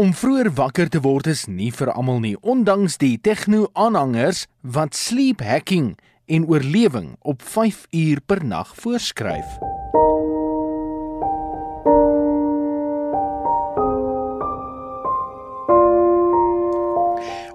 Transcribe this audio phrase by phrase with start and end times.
[0.00, 5.42] Om vroeër wakker te word is nie vir almal nie, ondanks die tegno-aanhangers wat sleep
[5.44, 5.90] hacking
[6.24, 9.58] en oorlewing op 5 uur per nag voorskryf.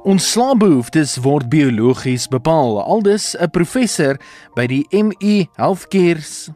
[0.05, 4.21] Ons slaapbehoeftes word biologies bepaal, aldus 'n professor
[4.53, 6.51] by die ME Healthcare's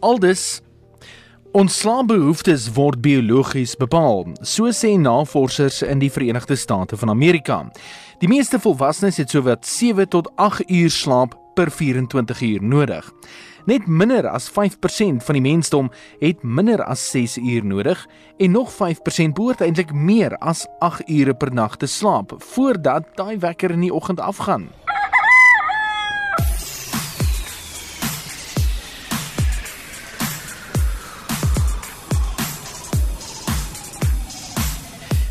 [0.00, 0.60] Aldus
[1.56, 7.62] Ons slaapbehoeftes word biologies bepaal, so sê navorsers in die Verenigde State van Amerika.
[8.20, 13.08] Die meeste volwassenes het sowat 7 tot 8 uur slaap per 24 uur nodig.
[13.64, 15.88] Net minder as 5% van die mensdom
[16.20, 18.04] het minder as 6 uur nodig
[18.36, 23.38] en nog 5% behoort eintlik meer as 8 ure per nag te slaap voordat daai
[23.40, 24.68] wekker in die oggend afgaan.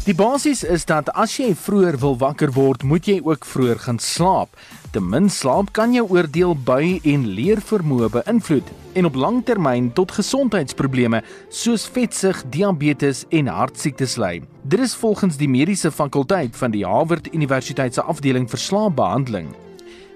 [0.08, 4.00] Die basis is dat as jy vroeër wil wakker word, moet jy ook vroeër gaan
[4.00, 4.54] slaap.
[4.96, 11.20] Te min slaap kan jou oordeel by en leervermoë beïnvloed en op langtermyn tot gesondheidsprobleme
[11.52, 14.38] soos vetsug, diabetes en hartsiektes lei.
[14.64, 19.52] Dit is volgens die mediese fakulteit van die Harvard Universiteit se afdeling vir slaapbehandeling.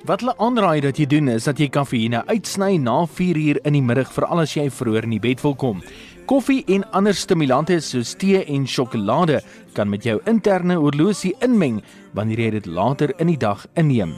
[0.01, 3.75] Wat hulle aanraai dat jy doen is dat jy kafeïne uitsny na 4 uur in
[3.77, 5.83] die middag veral as jy vroeër in die bed wil kom.
[6.25, 9.43] Koffie en ander stimulante soos tee en sjokolade
[9.75, 11.83] kan met jou interne horlosie inmeng
[12.17, 14.15] wanneer jy dit later in die dag inneem.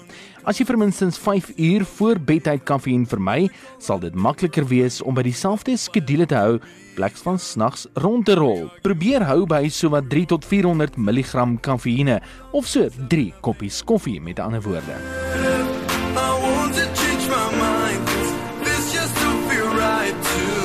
[0.48, 5.16] As jy vir minstens 5 uur voor bedtyd kafeïn vermy, sal dit makliker wees om
[5.20, 6.62] by dieselfde skedule te hou
[6.96, 8.70] pleks van snags rond te rol.
[8.88, 12.22] Probeer hou by sowat 3 tot 400 mg kafeïne
[12.54, 15.63] of so 3 koppies koffie met ander woorde.
[16.18, 18.02] I want to change my mind.
[18.66, 20.64] This just don't feel right to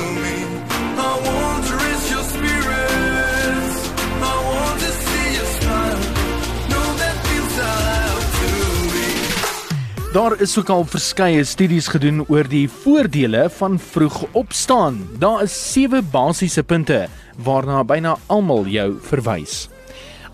[10.09, 15.03] Daar is ook al verskeie studies gedoen oor die voordele van vroeg opstaan.
[15.21, 17.07] Daar is 7 basiese punte
[17.37, 19.67] waarna byna almal jou verwys.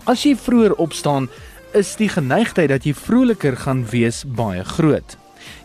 [0.08, 1.28] As jy vroeër opstaan,
[1.72, 5.16] is die geneigtheid dat jy vroliker gaan wees baie groot.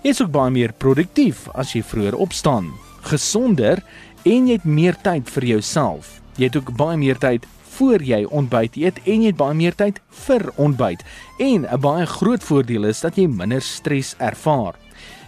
[0.02, 3.82] Jy is ook baie meer produktief as jy vroeër opstaan, gesonder
[4.26, 6.20] en jy het meer tyd vir jouself.
[6.38, 7.46] Jy het ook baie meer tyd
[7.78, 11.04] voor jy ontbyt eet en jy het baie meer tyd vir ontbyt.
[11.40, 14.76] En 'n baie groot voordeel is dat jy minder stres ervaar.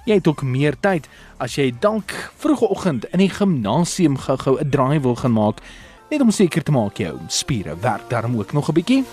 [0.05, 1.07] Jy het ook meer tyd
[1.37, 5.61] as jy dalk vroegoggend in die gimnasium gou-gou 'n draai wil gaan maak
[6.11, 9.03] net om seker te maak jou spiere werk daarom ook nog 'n bietjie.